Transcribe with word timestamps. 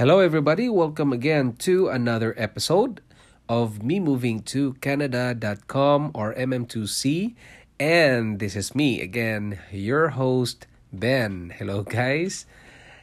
Hello, 0.00 0.20
everybody. 0.20 0.66
Welcome 0.70 1.12
again 1.12 1.60
to 1.68 1.88
another 1.88 2.32
episode 2.38 3.02
of 3.50 3.82
me 3.82 4.00
moving 4.00 4.40
to 4.48 4.72
Canada.com 4.80 6.12
or 6.14 6.32
MM2C. 6.32 7.34
And 7.78 8.38
this 8.38 8.56
is 8.56 8.74
me 8.74 9.02
again, 9.02 9.60
your 9.70 10.16
host, 10.16 10.66
Ben. 10.90 11.52
Hello, 11.54 11.82
guys. 11.82 12.46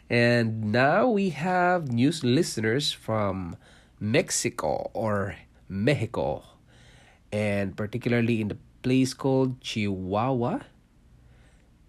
And 0.09 0.71
now 0.71 1.07
we 1.07 1.29
have 1.37 1.91
news 1.91 2.23
listeners 2.23 2.91
from 2.91 3.57
Mexico 3.99 4.89
or 4.95 5.35
Mexico, 5.69 6.41
and 7.31 7.77
particularly 7.77 8.41
in 8.41 8.47
the 8.47 8.57
place 8.81 9.13
called 9.13 9.61
Chihuahua, 9.61 10.65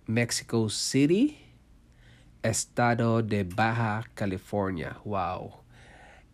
Mexico 0.07 0.69
City, 0.69 1.48
Estado 2.45 3.21
de 3.23 3.43
Baja 3.43 4.05
California. 4.15 4.97
Wow. 5.05 5.61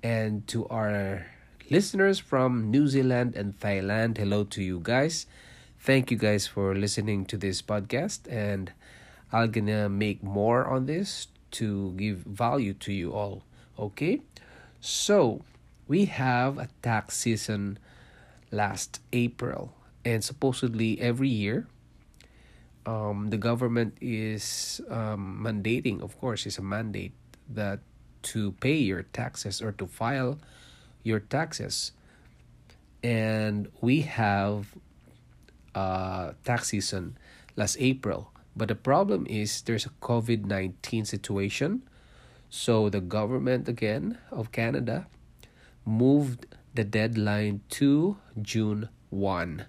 And 0.02 0.46
to 0.48 0.68
our 0.68 1.26
listeners 1.70 2.18
from 2.18 2.70
New 2.70 2.86
Zealand 2.86 3.34
and 3.36 3.58
Thailand, 3.58 4.18
hello 4.18 4.44
to 4.44 4.62
you 4.62 4.80
guys. 4.82 5.26
Thank 5.78 6.10
you 6.10 6.16
guys 6.16 6.46
for 6.46 6.74
listening 6.74 7.24
to 7.26 7.36
this 7.36 7.62
podcast 7.62 8.30
and 8.30 8.72
I'm 9.32 9.50
gonna 9.50 9.88
make 9.88 10.22
more 10.22 10.66
on 10.66 10.86
this 10.86 11.28
to 11.52 11.92
give 11.96 12.18
value 12.18 12.74
to 12.74 12.92
you 12.92 13.12
all. 13.12 13.42
Okay? 13.78 14.20
So 14.80 15.42
we 15.88 16.04
have 16.06 16.58
a 16.58 16.68
tax 16.82 17.16
season 17.16 17.78
last 18.50 19.00
April 19.12 19.72
and 20.04 20.22
supposedly 20.22 21.00
every 21.00 21.28
year 21.28 21.66
um, 22.86 23.30
the 23.30 23.38
government 23.38 23.96
is 24.00 24.80
um, 24.90 25.40
mandating, 25.42 26.02
of 26.02 26.18
course, 26.20 26.46
is 26.46 26.58
a 26.58 26.62
mandate 26.62 27.12
that 27.48 27.80
to 28.22 28.52
pay 28.52 28.76
your 28.76 29.02
taxes 29.02 29.60
or 29.60 29.72
to 29.72 29.86
file 29.86 30.38
your 31.02 31.20
taxes. 31.20 31.92
And 33.02 33.68
we 33.80 34.02
have 34.02 34.74
uh, 35.74 36.32
tax 36.44 36.68
season 36.68 37.18
last 37.56 37.76
April. 37.78 38.32
But 38.56 38.68
the 38.68 38.74
problem 38.74 39.26
is 39.28 39.62
there's 39.62 39.84
a 39.84 39.92
COVID 40.00 40.46
19 40.46 41.04
situation. 41.04 41.82
So 42.48 42.88
the 42.88 43.00
government, 43.00 43.68
again, 43.68 44.18
of 44.30 44.52
Canada 44.52 45.06
moved 45.84 46.46
the 46.72 46.84
deadline 46.84 47.62
to 47.70 48.16
June 48.40 48.88
1, 49.10 49.66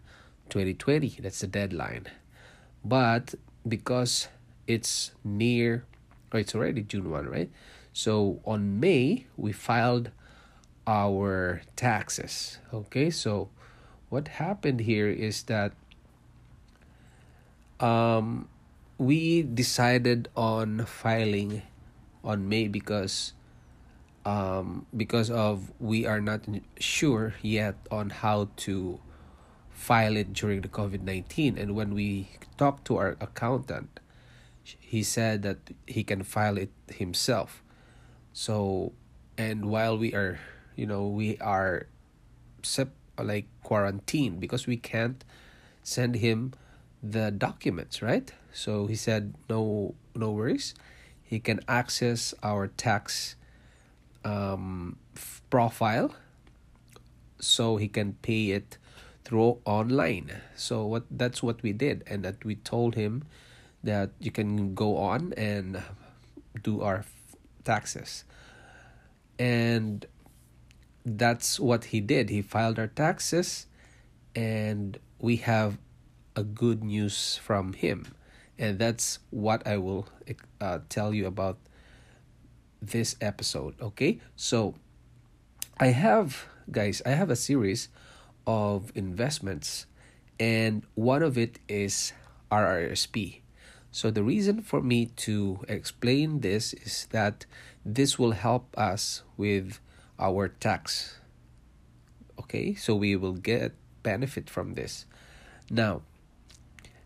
2020. 0.50 1.17
That's 1.22 1.41
the 1.41 1.47
deadline. 1.47 2.07
But 2.86 3.33
because 3.67 4.28
it's 4.67 5.11
near, 5.23 5.86
or 6.31 6.39
it's 6.39 6.53
already 6.53 6.83
June 6.83 7.09
1, 7.09 7.28
right? 7.28 7.50
So 7.94 8.39
on 8.45 8.80
May, 8.80 9.25
we 9.36 9.52
filed 9.52 10.11
our 10.86 11.63
taxes. 11.75 12.59
Okay, 12.72 13.09
so 13.09 13.50
what 14.09 14.28
happened 14.38 14.81
here 14.81 15.09
is 15.09 15.44
that 15.44 15.73
um, 17.79 18.47
we 18.97 19.41
decided 19.41 20.29
on 20.38 20.85
filing 20.85 21.63
on 22.23 22.47
May 22.47 22.67
because 22.67 23.34
um, 24.25 24.85
because 24.96 25.29
of 25.29 25.72
we 25.79 26.06
are 26.06 26.22
not 26.22 26.41
sure 26.79 27.35
yet 27.41 27.75
on 27.91 28.09
how 28.09 28.50
to 28.57 29.00
file 29.75 30.16
it 30.16 30.34
during 30.34 30.62
the 30.62 30.68
COVID 30.68 31.03
19. 31.03 31.58
And 31.58 31.75
when 31.75 31.94
we 31.94 32.30
talked 32.58 32.86
to 32.86 32.97
our 32.97 33.18
accountant, 33.19 34.00
he 34.63 35.03
said 35.03 35.44
that 35.44 35.58
he 35.86 36.03
can 36.03 36.24
file 36.24 36.58
it 36.58 36.72
himself. 36.88 37.62
So, 38.34 38.94
and 39.38 39.69
while 39.69 39.97
we 39.97 40.14
are, 40.16 40.40
you 40.75 40.88
know, 40.88 41.06
we 41.08 41.38
are 41.38 41.88
sep- 42.64 42.96
like 43.22 43.46
quarantined 43.64 44.40
because 44.40 44.66
we 44.66 44.78
can't 44.78 45.24
send 45.84 46.16
him 46.16 46.53
the 47.03 47.30
documents, 47.30 48.02
right? 48.02 48.31
So 48.52 48.88
he 48.88 48.96
said, 48.96 49.35
no, 49.50 49.94
no 50.16 50.31
worries. 50.31 50.74
He 51.22 51.40
can 51.40 51.59
access 51.68 52.34
our 52.41 52.68
tax 52.68 53.35
um, 54.24 54.97
profile 55.50 56.16
so 57.40 57.78
he 57.78 57.88
can 57.88 58.14
pay 58.22 58.52
it 58.52 58.78
through 59.25 59.58
online. 59.66 60.31
So 60.56 60.86
what 60.86 61.03
that's 61.09 61.41
what 61.41 61.62
we 61.62 61.74
did, 61.74 62.03
and 62.08 62.24
that 62.24 62.46
we 62.46 62.56
told 62.56 62.96
him 62.96 63.25
that 63.84 64.12
you 64.19 64.31
can 64.31 64.74
go 64.74 64.97
on 64.97 65.34
and 65.36 65.81
do 66.63 66.81
our 66.81 67.03
taxes, 67.66 68.24
and 69.38 70.06
that's 71.03 71.59
what 71.59 71.85
he 71.85 72.00
did. 72.00 72.30
He 72.30 72.41
filed 72.41 72.80
our 72.80 72.88
taxes, 72.88 73.66
and 74.35 74.97
we 75.19 75.38
have 75.38 75.78
a 76.35 76.44
good 76.44 76.84
news 76.84 77.38
from 77.41 77.74
him, 77.74 78.14
and 78.58 78.78
that's 78.78 79.19
what 79.31 79.66
I 79.66 79.78
will 79.78 80.08
uh, 80.62 80.80
tell 80.88 81.14
you 81.14 81.25
about 81.25 81.58
this 82.81 83.16
episode. 83.22 83.74
Okay, 83.81 84.19
so 84.35 84.75
I 85.80 85.88
have 85.88 86.46
guys, 86.72 87.02
I 87.06 87.12
have 87.12 87.30
a 87.30 87.35
series 87.35 87.90
of 88.45 88.91
investments, 88.95 89.85
and 90.39 90.83
one 90.95 91.23
of 91.23 91.38
it 91.38 91.59
is 91.67 92.13
RRSP. 92.51 93.41
So, 93.91 94.11
the 94.11 94.23
reason 94.23 94.61
for 94.61 94.81
me 94.81 95.07
to 95.28 95.63
explain 95.67 96.41
this 96.41 96.73
is 96.73 97.07
that 97.11 97.45
this 97.85 98.19
will 98.19 98.34
help 98.34 98.78
us 98.78 99.23
with 99.38 99.79
our 100.19 100.50
tax. 100.50 101.19
Okay, 102.38 102.75
so 102.75 102.95
we 102.95 103.16
will 103.16 103.39
get 103.39 103.72
benefit 104.03 104.50
from 104.50 104.73
this. 104.73 105.05
Now, 105.69 106.01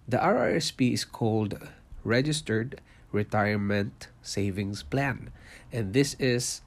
the 0.08 0.18
RRSP 0.18 0.94
is 0.94 1.06
called 1.06 1.60
Registered 2.04 2.82
Retirement 3.12 4.08
Savings 4.24 4.82
Plan, 4.82 5.30
and 5.72 5.94
this 5.94 6.16
is 6.18 6.62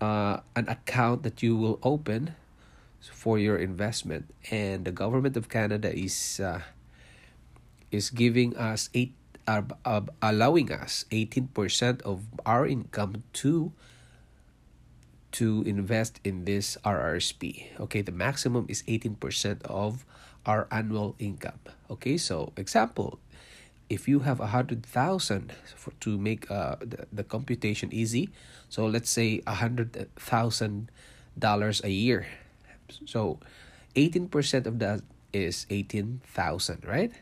uh, 0.00 0.40
an 0.56 0.68
account 0.68 1.22
that 1.22 1.42
you 1.42 1.56
will 1.56 1.78
open 1.82 2.34
for 3.12 3.38
your 3.38 3.56
investment 3.56 4.32
and 4.50 4.84
the 4.84 4.92
government 4.92 5.36
of 5.36 5.48
Canada 5.48 5.92
is 5.92 6.40
uh, 6.40 6.60
is 7.90 8.10
giving 8.10 8.56
us 8.56 8.88
eight 8.94 9.12
uh, 9.46 9.62
uh, 9.84 10.00
allowing 10.22 10.72
us 10.72 11.04
18% 11.12 12.00
of 12.02 12.24
our 12.46 12.66
income 12.66 13.22
to 13.44 13.72
to 15.32 15.62
invest 15.66 16.20
in 16.22 16.44
this 16.46 16.78
RRSP. 16.84 17.76
Okay, 17.80 18.00
the 18.00 18.14
maximum 18.14 18.66
is 18.68 18.84
18% 18.86 19.60
of 19.66 20.06
our 20.46 20.68
annual 20.70 21.16
income. 21.18 21.58
Okay, 21.90 22.16
so 22.16 22.52
example, 22.56 23.18
if 23.90 24.06
you 24.06 24.20
have 24.20 24.38
a 24.38 24.54
hundred 24.54 24.86
thousand 24.86 25.52
to 26.00 26.16
make 26.16 26.50
uh 26.50 26.76
the, 26.80 27.06
the 27.12 27.24
computation 27.24 27.92
easy, 27.92 28.30
so 28.68 28.86
let's 28.86 29.10
say 29.10 29.42
a 29.46 29.60
hundred 29.60 30.08
thousand 30.16 30.88
dollars 31.36 31.82
a 31.84 31.90
year 31.90 32.26
so 33.04 33.40
18% 33.96 34.66
of 34.66 34.78
that 34.78 35.02
is 35.32 35.66
18,000, 35.70 36.84
right? 36.86 37.12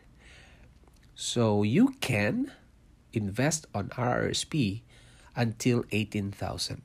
So 1.15 1.63
you 1.63 1.95
can 2.01 2.53
invest 3.13 3.67
on 3.75 3.89
RRSP 3.91 4.83
until 5.37 5.85
18,000. 5.91 6.83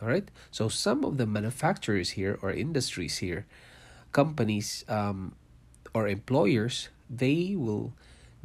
All 0.00 0.08
right? 0.08 0.30
So 0.50 0.68
some 0.68 1.04
of 1.04 1.18
the 1.18 1.26
manufacturers 1.26 2.10
here 2.10 2.38
or 2.42 2.50
industries 2.50 3.18
here, 3.18 3.46
companies 4.12 4.84
um, 4.88 5.36
or 5.94 6.08
employers, 6.08 6.88
they 7.08 7.54
will 7.56 7.92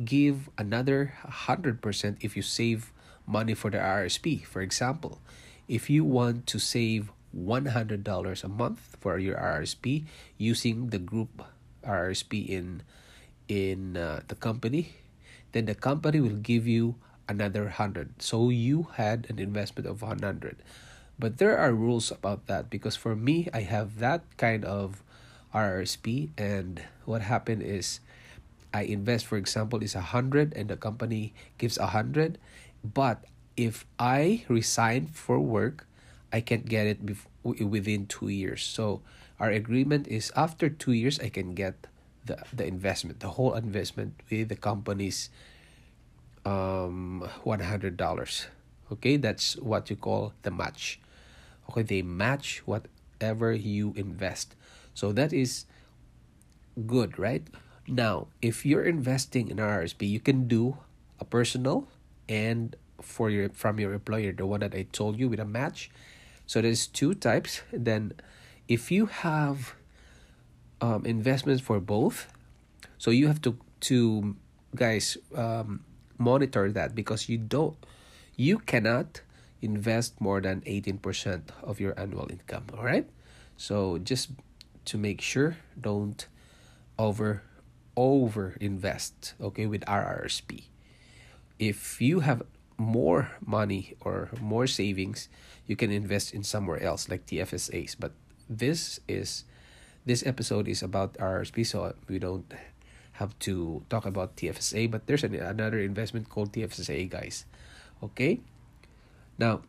give 0.03 0.49
another 0.57 1.13
100% 1.25 2.17
if 2.19 2.35
you 2.35 2.41
save 2.41 2.91
money 3.25 3.53
for 3.53 3.69
the 3.69 3.77
RRSP. 3.77 4.45
For 4.45 4.61
example, 4.61 5.21
if 5.67 5.89
you 5.89 6.03
want 6.03 6.45
to 6.47 6.59
save 6.59 7.11
$100 7.35 8.43
a 8.43 8.47
month 8.47 8.97
for 8.99 9.19
your 9.19 9.35
RRSP 9.35 10.05
using 10.37 10.89
the 10.89 10.99
group 10.99 11.43
RRSP 11.83 12.47
in 12.47 12.81
in 13.47 13.97
uh, 13.97 14.21
the 14.27 14.35
company 14.35 14.95
then 15.51 15.65
the 15.65 15.75
company 15.75 16.19
will 16.19 16.41
give 16.41 16.65
you 16.65 16.95
another 17.29 17.69
100 17.69 18.23
so 18.23 18.49
you 18.49 18.87
had 18.97 19.27
an 19.29 19.37
investment 19.37 19.85
of 19.85 20.01
100 20.01 20.57
But 21.17 21.37
there 21.39 21.57
are 21.57 21.71
rules 21.71 22.11
about 22.11 22.47
that 22.47 22.69
because 22.69 22.95
for 22.95 23.15
me, 23.15 23.47
I 23.53 23.63
have 23.63 23.99
that 23.99 24.23
kind 24.35 24.65
of 24.65 25.01
RRSP, 25.55 26.35
and 26.37 26.83
what 27.07 27.23
happened 27.23 27.63
is 27.63 28.03
I 28.75 28.83
invest, 28.83 29.25
for 29.25 29.39
example, 29.39 29.79
is 29.79 29.95
a 29.95 30.11
hundred, 30.11 30.51
and 30.53 30.67
the 30.67 30.75
company 30.75 31.31
gives 31.57 31.77
a 31.79 31.95
hundred, 31.95 32.37
but 32.83 33.23
if 33.55 33.87
I 33.95 34.43
resign 34.51 35.07
for 35.07 35.39
work, 35.39 35.87
I 36.35 36.41
can't 36.43 36.67
get 36.67 36.83
it 36.83 36.99
bef- 36.99 37.31
within 37.63 38.11
two 38.11 38.27
years. 38.27 38.59
So 38.59 38.99
our 39.39 39.49
agreement 39.49 40.07
is 40.11 40.35
after 40.35 40.67
two 40.67 40.91
years, 40.91 41.15
I 41.23 41.31
can 41.31 41.55
get 41.55 41.87
the 42.27 42.43
the 42.51 42.67
investment, 42.67 43.23
the 43.23 43.39
whole 43.39 43.55
investment 43.55 44.19
with 44.27 44.51
the 44.51 44.59
company's 44.59 45.31
um 46.43 47.23
one 47.47 47.63
hundred 47.63 47.95
dollars. 47.95 48.51
Okay, 48.91 49.15
that's 49.15 49.55
what 49.63 49.89
you 49.89 49.95
call 49.95 50.33
the 50.43 50.51
match. 50.51 50.99
Okay, 51.71 51.81
they 51.87 52.01
match 52.03 52.61
whatever 52.67 53.53
you 53.55 53.93
invest. 53.95 54.59
So 54.93 55.15
that 55.15 55.31
is 55.31 55.65
good, 56.85 57.17
right? 57.17 57.43
Now, 57.87 58.27
if 58.41 58.65
you're 58.65 58.83
investing 58.83 59.49
in 59.49 59.59
RSP, 59.59 60.05
you 60.09 60.19
can 60.19 60.47
do 60.47 60.77
a 61.19 61.25
personal 61.25 61.87
and 62.27 62.75
for 63.01 63.29
your 63.29 63.49
from 63.49 63.79
your 63.79 63.93
employer, 63.93 64.31
the 64.33 64.45
one 64.45 64.61
that 64.61 64.73
I 64.73 64.87
told 64.91 65.17
you 65.19 65.29
with 65.29 65.39
a 65.39 65.45
match. 65.45 65.89
So 66.45 66.61
there's 66.61 66.87
two 66.87 67.13
types. 67.13 67.61
Then 67.71 68.13
if 68.67 68.91
you 68.91 69.07
have 69.07 69.75
um, 70.81 71.05
investments 71.05 71.61
for 71.61 71.79
both, 71.79 72.27
so 72.97 73.11
you 73.11 73.27
have 73.27 73.41
to 73.41 73.57
to 73.81 74.35
guys 74.75 75.17
um, 75.35 75.85
monitor 76.17 76.71
that 76.71 76.95
because 76.95 77.29
you 77.29 77.37
don't 77.37 77.77
you 78.35 78.59
cannot 78.59 79.21
invest 79.61 80.19
more 80.19 80.41
than 80.41 80.61
18% 80.61 81.41
of 81.63 81.79
your 81.79 81.97
annual 81.99 82.27
income 82.29 82.65
all 82.77 82.83
right 82.83 83.07
so 83.57 83.97
just 83.97 84.29
to 84.83 84.97
make 84.97 85.21
sure 85.21 85.57
don't 85.79 86.27
over 86.99 87.41
over 87.95 88.55
invest 88.59 89.33
okay 89.39 89.65
with 89.65 89.81
RRSP 89.85 90.65
if 91.57 92.01
you 92.01 92.19
have 92.19 92.43
more 92.77 93.31
money 93.45 93.95
or 94.01 94.29
more 94.41 94.67
savings 94.67 95.29
you 95.65 95.75
can 95.75 95.91
invest 95.91 96.33
in 96.33 96.43
somewhere 96.43 96.81
else 96.81 97.09
like 97.09 97.25
TFSAs 97.25 97.95
but 97.99 98.11
this 98.49 98.99
is 99.07 99.45
this 100.05 100.25
episode 100.25 100.67
is 100.67 100.83
about 100.83 101.13
RRSP 101.15 101.65
so 101.65 101.93
we 102.07 102.19
don't 102.19 102.51
have 103.13 103.37
to 103.39 103.83
talk 103.89 104.05
about 104.05 104.35
TFSA 104.35 104.91
but 104.91 105.07
there's 105.07 105.23
an, 105.23 105.35
another 105.35 105.79
investment 105.79 106.29
called 106.29 106.51
TFSA 106.51 107.09
guys 107.09 107.45
okay 108.03 108.39
now 109.37 109.61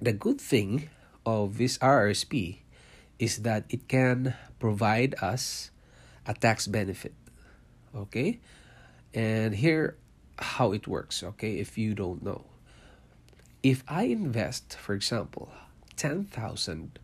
the 0.00 0.12
good 0.12 0.40
thing 0.40 0.90
of 1.24 1.58
this 1.58 1.78
RRSP 1.78 2.58
is 3.18 3.42
that 3.42 3.64
it 3.68 3.88
can 3.88 4.34
provide 4.58 5.14
us 5.22 5.70
a 6.26 6.34
tax 6.34 6.66
benefit. 6.66 7.14
Okay? 7.94 8.40
And 9.12 9.54
here 9.54 9.96
how 10.38 10.72
it 10.72 10.86
works, 10.86 11.22
okay, 11.22 11.58
if 11.58 11.78
you 11.78 11.94
don't 11.94 12.22
know. 12.22 12.44
If 13.62 13.82
I 13.88 14.04
invest, 14.04 14.76
for 14.76 14.94
example, 14.94 15.50
10,000 15.96 16.98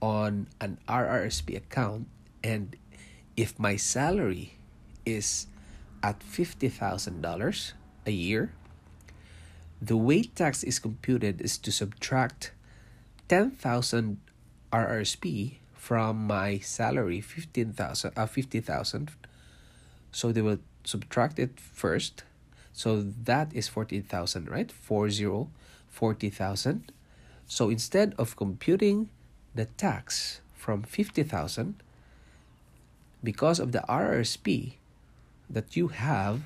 on 0.00 0.48
an 0.60 0.78
RRSP 0.88 1.56
account 1.56 2.08
and 2.42 2.76
if 3.36 3.58
my 3.58 3.76
salary 3.76 4.58
is 5.06 5.46
at 6.02 6.20
$50,000 6.20 7.72
a 8.06 8.10
year, 8.10 8.52
the 9.80 9.96
way 9.96 10.22
tax 10.22 10.62
is 10.62 10.78
computed 10.78 11.40
is 11.40 11.58
to 11.58 11.72
subtract 11.72 12.52
10,000 13.28 14.18
RRSP 14.72 15.56
from 15.74 16.26
my 16.26 16.58
salary 16.58 17.20
15,000 17.20 18.12
uh, 18.16 18.26
50,000 18.26 19.10
so 20.12 20.30
they 20.30 20.40
will 20.40 20.58
subtract 20.84 21.38
it 21.38 21.58
first 21.58 22.22
so 22.72 23.02
that 23.02 23.54
is 23.54 23.68
14,000 23.68 24.48
right? 24.48 24.72
40 24.72 25.48
40,000 25.88 26.92
so 27.46 27.68
instead 27.68 28.14
of 28.18 28.36
computing 28.36 29.10
the 29.54 29.66
tax 29.76 30.40
from 30.54 30.82
50,000 30.82 31.82
because 33.22 33.60
of 33.60 33.72
the 33.72 33.84
RRSP 33.88 34.74
that 35.50 35.76
you 35.76 35.88
have 35.88 36.42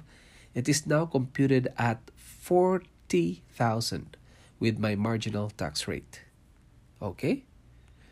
it 0.54 0.68
is 0.68 0.86
now 0.86 1.04
computed 1.04 1.68
at 1.78 2.00
40,000 2.16 4.16
with 4.58 4.78
my 4.78 4.94
marginal 4.94 5.50
tax 5.50 5.86
rate. 5.86 6.22
Okay? 7.02 7.44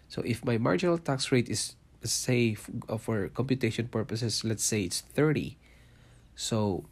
So 0.08 0.20
if 0.22 0.44
my 0.44 0.58
marginal 0.58 0.98
tax 0.98 1.32
rate 1.32 1.48
is 1.48 1.74
say 2.04 2.56
uh, 2.88 2.98
for 2.98 3.28
computation 3.30 3.88
purposes 3.88 4.44
let's 4.44 4.62
say 4.62 4.82
it's 4.82 5.00
30 5.00 5.56
so 6.36 6.84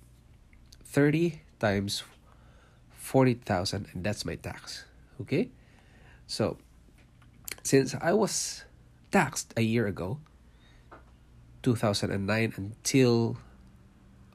30 0.92 1.40
times 1.58 2.04
40,000 2.92 3.88
and 3.92 4.04
that's 4.04 4.24
my 4.24 4.36
tax 4.36 4.84
okay 5.20 5.48
so 6.26 6.58
since 7.62 7.94
I 8.00 8.12
was 8.12 8.64
taxed 9.10 9.54
a 9.56 9.62
year 9.62 9.86
ago 9.86 10.20
2009 11.62 12.52
until 12.56 13.38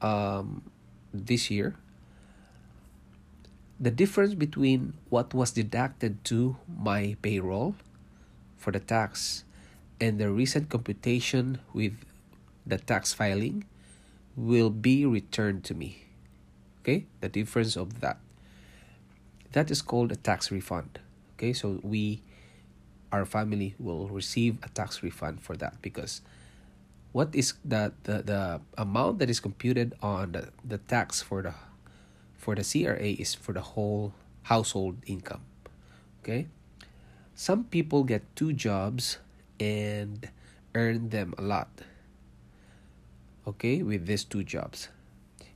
um, 0.02 0.62
this 1.14 1.50
year 1.50 1.76
the 3.78 3.90
difference 3.90 4.34
between 4.34 4.94
what 5.08 5.32
was 5.32 5.52
deducted 5.52 6.24
to 6.24 6.56
my 6.66 7.14
payroll 7.22 7.76
for 8.56 8.72
the 8.72 8.80
tax 8.80 9.44
and 10.00 10.18
the 10.18 10.30
recent 10.30 10.68
computation 10.68 11.58
with 11.72 12.04
the 12.66 12.78
tax 12.78 13.14
filing 13.14 13.64
will 14.36 14.70
be 14.70 15.06
returned 15.06 15.64
to 15.64 15.74
me. 15.74 16.07
Okay, 16.88 17.04
the 17.20 17.28
difference 17.28 17.76
of 17.76 18.00
that. 18.00 18.16
That 19.52 19.70
is 19.70 19.82
called 19.82 20.10
a 20.10 20.16
tax 20.16 20.50
refund. 20.50 20.98
Okay, 21.36 21.52
so 21.52 21.80
we, 21.82 22.22
our 23.12 23.26
family, 23.26 23.74
will 23.78 24.08
receive 24.08 24.56
a 24.62 24.70
tax 24.70 25.02
refund 25.02 25.42
for 25.42 25.54
that 25.58 25.82
because 25.82 26.22
what 27.12 27.34
is 27.34 27.52
the, 27.62 27.92
the, 28.04 28.22
the 28.22 28.60
amount 28.78 29.18
that 29.18 29.28
is 29.28 29.38
computed 29.38 29.96
on 30.00 30.32
the, 30.32 30.48
the 30.64 30.78
tax 30.78 31.20
for 31.20 31.42
the 31.42 31.52
for 32.38 32.54
the 32.54 32.64
CRA 32.64 33.20
is 33.20 33.34
for 33.34 33.52
the 33.52 33.60
whole 33.76 34.14
household 34.44 34.96
income. 35.04 35.42
Okay? 36.22 36.46
Some 37.34 37.64
people 37.64 38.02
get 38.04 38.24
two 38.34 38.54
jobs 38.54 39.18
and 39.60 40.26
earn 40.74 41.10
them 41.10 41.34
a 41.36 41.42
lot. 41.42 41.68
Okay, 43.46 43.82
with 43.82 44.06
these 44.06 44.24
two 44.24 44.42
jobs. 44.42 44.88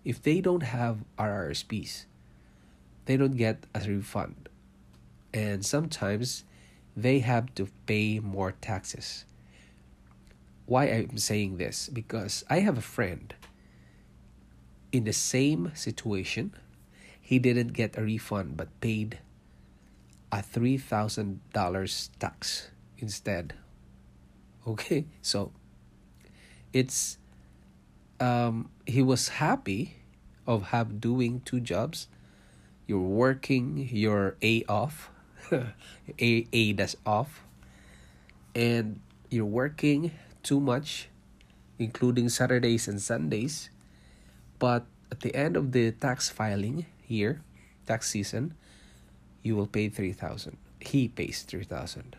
If 0.04 0.22
they 0.22 0.40
don't 0.40 0.62
have 0.62 1.04
RRSPs, 1.18 2.06
they 3.06 3.16
don't 3.16 3.36
get 3.36 3.66
a 3.74 3.80
refund. 3.80 4.48
And 5.32 5.64
sometimes 5.64 6.44
they 6.96 7.20
have 7.20 7.54
to 7.54 7.68
pay 7.86 8.20
more 8.20 8.52
taxes. 8.52 9.24
Why 10.66 10.86
I'm 10.86 11.18
saying 11.18 11.56
this? 11.56 11.88
Because 11.88 12.44
I 12.50 12.60
have 12.60 12.78
a 12.78 12.82
friend 12.82 13.34
in 14.92 15.04
the 15.04 15.12
same 15.12 15.72
situation 15.74 16.54
he 17.20 17.38
didn't 17.38 17.72
get 17.72 17.96
a 17.96 18.02
refund 18.02 18.56
but 18.58 18.68
paid 18.80 19.18
a 20.30 20.38
$3,000 20.38 22.10
tax 22.18 22.70
instead. 22.98 23.54
Okay? 24.66 25.06
So 25.22 25.52
it's 26.72 27.18
um 28.22 28.70
he 28.86 29.02
was 29.02 29.42
happy 29.42 29.98
of 30.46 30.70
have 30.70 31.00
doing 31.02 31.42
two 31.44 31.58
jobs. 31.58 32.06
You're 32.86 33.02
working 33.02 33.88
your 33.90 34.36
A 34.42 34.64
off. 34.66 35.10
a 35.52 36.46
A 36.52 36.72
that's 36.72 36.96
off. 37.06 37.42
And 38.54 39.00
you're 39.30 39.48
working 39.48 40.12
too 40.42 40.60
much, 40.60 41.08
including 41.78 42.28
Saturdays 42.28 42.86
and 42.86 43.00
Sundays. 43.00 43.70
But 44.58 44.86
at 45.10 45.20
the 45.20 45.34
end 45.34 45.56
of 45.56 45.72
the 45.72 45.90
tax 45.92 46.28
filing, 46.28 46.86
year, 47.08 47.40
tax 47.86 48.10
season, 48.10 48.54
you 49.42 49.56
will 49.56 49.66
pay 49.66 49.88
3000 49.88 50.56
He 50.80 51.08
pays 51.08 51.42
3000 51.42 52.16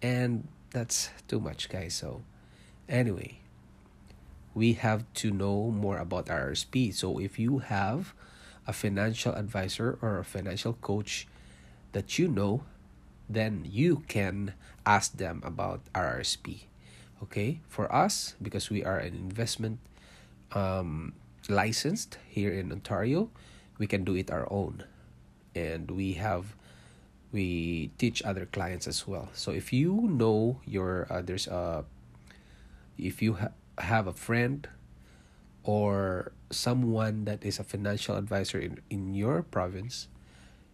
And 0.00 0.48
that's 0.70 1.10
too 1.28 1.40
much, 1.40 1.68
guys. 1.68 1.94
So, 1.94 2.22
anyway, 2.88 3.40
we 4.56 4.72
have 4.80 5.04
to 5.20 5.30
know 5.30 5.68
more 5.68 5.98
about 6.00 6.26
RRSP. 6.32 6.94
So, 6.94 7.20
if 7.20 7.38
you 7.38 7.58
have 7.58 8.16
a 8.66 8.72
financial 8.72 9.36
advisor 9.36 9.98
or 10.00 10.18
a 10.18 10.24
financial 10.24 10.72
coach 10.80 11.28
that 11.92 12.18
you 12.18 12.26
know, 12.26 12.64
then 13.28 13.68
you 13.68 14.02
can 14.08 14.54
ask 14.88 15.16
them 15.20 15.42
about 15.44 15.84
RRSP. 15.94 16.64
Okay, 17.22 17.60
for 17.68 17.92
us, 17.92 18.34
because 18.40 18.70
we 18.70 18.82
are 18.82 18.98
an 18.98 19.14
investment 19.14 19.78
um, 20.52 21.12
licensed 21.48 22.18
here 22.26 22.50
in 22.50 22.72
Ontario, 22.72 23.28
we 23.78 23.86
can 23.86 24.04
do 24.04 24.16
it 24.16 24.30
our 24.30 24.50
own 24.50 24.84
and 25.56 25.90
we 25.90 26.14
have 26.14 26.54
we 27.32 27.90
teach 27.98 28.22
other 28.22 28.46
clients 28.46 28.86
as 28.86 29.08
well 29.08 29.28
so 29.32 29.50
if 29.50 29.72
you 29.72 30.06
know 30.08 30.60
your 30.64 31.06
uh, 31.10 31.22
there's 31.22 31.48
a 31.48 31.84
if 32.98 33.20
you 33.20 33.34
ha- 33.34 33.52
have 33.78 34.06
a 34.06 34.12
friend 34.12 34.68
or 35.62 36.32
someone 36.50 37.24
that 37.24 37.44
is 37.44 37.58
a 37.58 37.64
financial 37.64 38.16
advisor 38.16 38.58
in, 38.58 38.80
in 38.88 39.14
your 39.14 39.42
province 39.42 40.08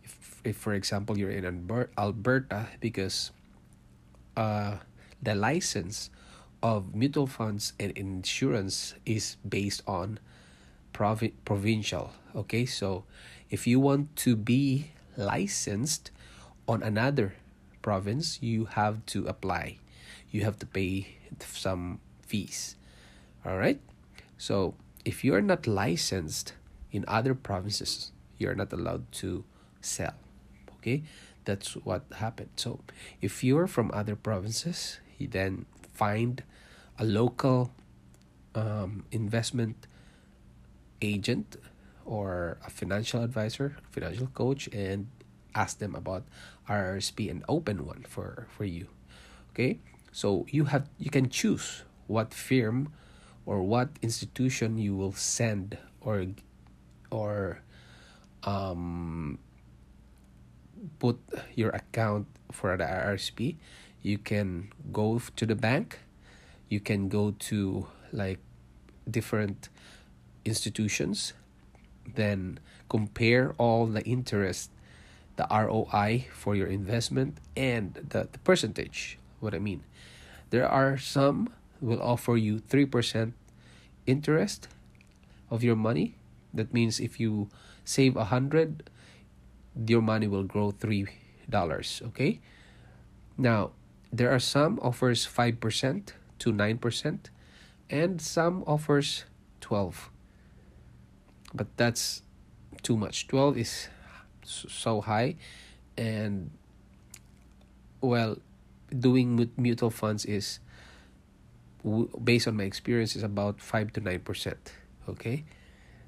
if, 0.04 0.40
if 0.44 0.56
for 0.56 0.74
example 0.74 1.16
you're 1.18 1.30
in 1.30 1.44
alberta 1.96 2.66
because 2.80 3.30
uh, 4.36 4.76
the 5.22 5.34
license 5.34 6.10
of 6.62 6.94
mutual 6.94 7.26
funds 7.26 7.72
and 7.80 7.92
insurance 7.92 8.94
is 9.04 9.36
based 9.48 9.82
on 9.86 10.18
provi- 10.92 11.34
provincial 11.44 12.12
okay? 12.36 12.66
So 12.66 13.04
if 13.50 13.66
you 13.66 13.80
want 13.80 14.14
to 14.16 14.36
be 14.36 14.92
licensed 15.16 16.10
on 16.68 16.82
another 16.82 17.34
province 17.80 18.42
you 18.42 18.66
have 18.66 19.04
to 19.06 19.26
apply. 19.26 19.78
You 20.30 20.44
have 20.44 20.58
to 20.60 20.66
pay 20.66 21.16
some 21.40 22.00
fees 22.22 22.76
all 23.44 23.56
right? 23.56 23.80
So 24.38 24.74
if 25.04 25.24
you're 25.24 25.42
not 25.42 25.66
licensed 25.66 26.54
in 26.90 27.04
other 27.08 27.34
provinces 27.34 28.12
you're 28.38 28.54
not 28.54 28.72
allowed 28.72 29.10
to 29.12 29.44
sell 29.80 30.14
okay? 30.78 31.02
That's 31.44 31.74
what 31.74 32.04
happened. 32.16 32.50
So 32.56 32.80
if 33.20 33.42
you're 33.44 33.66
from 33.66 33.90
other 33.94 34.16
provinces 34.16 35.00
you 35.18 35.28
then 35.28 35.66
find 35.94 36.42
a 36.98 37.04
local 37.04 37.70
um, 38.54 39.04
investment 39.10 39.86
agent 41.00 41.56
or 42.04 42.58
a 42.66 42.70
financial 42.70 43.22
advisor 43.22 43.76
financial 43.90 44.26
coach 44.28 44.68
and 44.72 45.08
ask 45.54 45.78
them 45.78 45.94
about 45.94 46.24
RRSP 46.68 47.30
and 47.30 47.44
open 47.48 47.86
one 47.86 48.04
for 48.08 48.46
for 48.50 48.64
you 48.64 48.88
okay? 49.52 49.78
So 50.12 50.46
you 50.50 50.64
have 50.66 50.88
you 50.98 51.10
can 51.10 51.28
choose 51.28 51.84
what 52.06 52.34
firm 52.34 52.92
or 53.46 53.62
what 53.62 53.88
institution 54.02 54.78
you 54.78 54.94
will 54.94 55.12
send 55.12 55.78
or 56.00 56.26
or 57.10 57.60
um, 58.44 59.38
put 60.98 61.18
your 61.54 61.70
account 61.70 62.26
for 62.50 62.76
the 62.76 62.84
RRSP 62.84 63.56
you 64.02 64.18
can 64.18 64.70
go 64.92 65.22
to 65.36 65.46
the 65.46 65.54
bank. 65.54 66.00
You 66.68 66.80
can 66.80 67.08
go 67.08 67.34
to 67.50 67.86
like 68.12 68.40
different 69.08 69.68
institutions. 70.44 71.32
Then 72.14 72.58
compare 72.88 73.54
all 73.58 73.86
the 73.86 74.02
interest 74.02 74.70
the 75.36 75.46
ROI 75.50 76.26
for 76.34 76.54
your 76.54 76.66
investment 76.66 77.38
and 77.56 77.94
the, 77.94 78.28
the 78.30 78.38
percentage 78.40 79.18
what 79.40 79.54
I 79.54 79.58
mean. 79.58 79.82
There 80.50 80.68
are 80.68 80.98
some 80.98 81.48
will 81.82 82.00
offer 82.00 82.36
you 82.36 82.60
3% 82.60 83.32
interest 84.06 84.68
of 85.50 85.62
your 85.62 85.76
money. 85.76 86.14
That 86.54 86.72
means 86.72 87.00
if 87.00 87.20
you 87.20 87.50
save 87.84 88.16
a 88.16 88.24
hundred, 88.24 88.88
your 89.74 90.02
money 90.02 90.26
will 90.26 90.44
grow 90.44 90.70
three 90.70 91.06
dollars. 91.48 92.02
Okay. 92.08 92.40
Now 93.36 93.72
there 94.12 94.30
are 94.30 94.38
some 94.38 94.78
offers 94.82 95.24
five 95.24 95.60
percent 95.60 96.14
to 96.40 96.52
nine 96.52 96.78
percent, 96.78 97.30
and 97.88 98.20
some 98.20 98.64
offers 98.66 99.24
twelve. 99.60 100.10
But 101.54 101.68
that's 101.76 102.22
too 102.82 102.96
much. 102.96 103.28
Twelve 103.28 103.56
is 103.56 103.88
so 104.44 105.00
high, 105.00 105.36
and 105.96 106.50
well, 108.00 108.36
doing 108.92 109.50
mutual 109.56 109.90
funds 109.90 110.24
is 110.24 110.60
based 112.22 112.46
on 112.46 112.56
my 112.56 112.64
experience 112.64 113.16
is 113.16 113.22
about 113.22 113.60
5 113.60 113.92
to 113.94 114.00
9% 114.00 114.54
okay? 115.08 115.44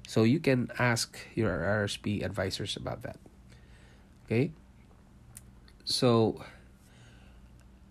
So 0.07 0.23
you 0.23 0.39
can 0.39 0.71
ask 0.79 1.17
your 1.35 1.51
rsp 1.51 2.23
advisors 2.23 2.75
about 2.75 3.03
that 3.03 3.17
okay? 4.25 4.51
So 5.83 6.41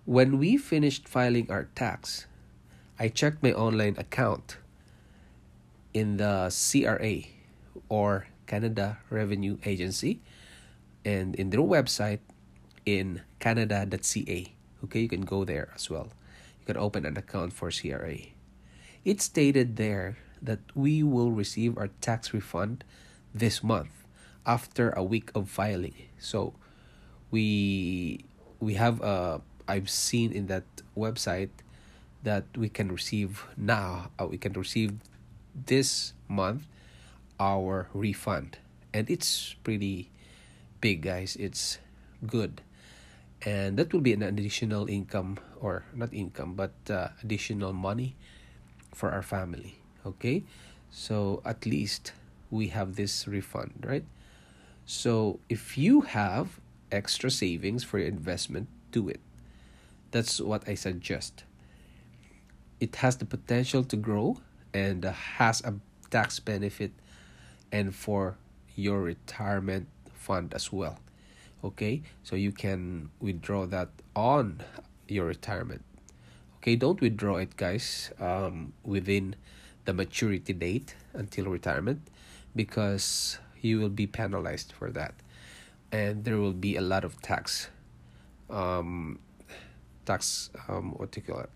when 0.05 0.39
we 0.39 0.57
finished 0.57 1.09
filing 1.09 1.51
our 1.51 1.69
tax 1.75 2.27
I 2.99 3.09
checked 3.09 3.43
my 3.43 3.53
online 3.53 3.97
account 3.99 4.59
in 5.93 6.17
the 6.17 6.49
CRA 6.49 7.29
or 7.89 8.29
Canada 8.47 8.99
Revenue 9.11 9.59
Agency 9.65 10.21
and 11.05 11.35
in 11.35 11.51
their 11.51 11.61
website 11.61 12.21
in 12.87 13.23
canada.ca 13.41 14.55
okay? 14.85 15.01
You 15.01 15.09
can 15.09 15.23
go 15.23 15.45
there 15.45 15.69
as 15.75 15.91
well 15.91 16.09
you 16.65 16.73
can 16.73 16.81
open 16.81 17.05
an 17.05 17.17
account 17.17 17.53
for 17.53 17.71
CRA. 17.71 18.33
It 19.05 19.21
stated 19.21 19.77
there 19.77 20.17
that 20.41 20.61
we 20.75 21.03
will 21.03 21.31
receive 21.31 21.77
our 21.77 21.89
tax 22.01 22.33
refund 22.33 22.85
this 23.35 23.63
month 23.63 24.05
after 24.47 24.91
a 24.91 25.03
week 25.03 25.31
of 25.35 25.51
filing. 25.51 26.09
So 26.19 26.55
we 27.31 28.25
we 28.61 28.75
have 28.75 29.01
a 29.03 29.43
I've 29.69 29.91
seen 29.91 30.33
in 30.33 30.47
that 30.47 30.65
website 30.97 31.51
that 32.23 32.45
we 32.57 32.69
can 32.69 32.89
receive 32.89 33.45
now 33.57 34.11
uh, 34.19 34.27
we 34.27 34.39
can 34.39 34.53
receive 34.53 34.97
this 35.53 36.13
month 36.29 36.65
our 37.41 37.89
refund 37.93 38.59
and 38.93 39.09
it's 39.11 39.57
pretty 39.65 40.11
big 40.81 41.03
guys 41.03 41.37
it's 41.37 41.79
good 42.27 42.63
and 43.45 43.77
that 43.77 43.93
will 43.93 44.01
be 44.01 44.13
an 44.13 44.23
additional 44.23 44.89
income 44.89 45.39
or 45.65 45.83
not 45.95 46.13
income 46.13 46.53
but 46.53 46.77
uh, 46.91 47.09
additional 47.23 47.73
money 47.73 48.15
for 48.93 49.11
our 49.11 49.23
family 49.23 49.81
okay? 50.05 50.45
So 50.91 51.41
at 51.45 51.65
least 51.65 52.13
we 52.51 52.69
have 52.69 52.97
this 52.97 53.27
refund 53.27 53.73
right? 53.89 54.05
So 54.85 55.41
if 55.49 55.79
you 55.79 56.03
have 56.03 56.61
extra 56.93 57.31
savings 57.31 57.83
for 57.83 57.99
your 57.99 58.09
investment 58.09 58.69
do 58.93 59.09
it. 59.09 59.21
That's 60.13 60.41
what 60.41 60.69
i 60.69 60.75
suggest. 60.75 61.43
It 62.79 62.97
has 62.97 63.17
the 63.17 63.25
potential 63.25 63.83
to 63.85 63.97
grow 63.97 64.39
and 64.73 65.03
has 65.05 65.63
a 65.65 65.75
tax 66.11 66.39
benefit 66.39 66.93
and 67.73 67.95
for 67.95 68.37
your 68.77 69.01
retirement 69.01 69.89
fund 70.13 70.53
as 70.55 70.71
well 70.71 70.99
okay? 71.65 72.03
So 72.23 72.37
you 72.37 72.53
can 72.53 73.11
withdraw 73.21 73.67
that 73.67 73.89
on 74.15 74.61
your 75.09 75.27
retirement. 75.27 75.85
Okay 76.59 76.77
don't 76.77 77.01
withdraw 77.01 77.37
it 77.37 77.57
guys 77.57 78.11
um, 78.21 78.73
within 78.85 79.37
the 79.85 79.93
maturity 79.93 80.53
date 80.53 80.95
until 81.13 81.47
retirement 81.47 82.01
because 82.57 83.39
you 83.61 83.81
will 83.81 83.91
be 83.93 84.07
penalized 84.07 84.73
for 84.73 84.91
that. 84.91 85.15
And 85.93 86.25
there 86.25 86.39
will 86.39 86.53
be 86.57 86.77
a 86.77 86.81
lot 86.81 87.05
of 87.05 87.21
tax 87.23 87.69
um, 88.51 89.19
tax 90.05 90.51
um, 90.69 90.93
what 90.97 91.13
do 91.13 91.21
you 91.21 91.33
call 91.33 91.43
it? 91.45 91.51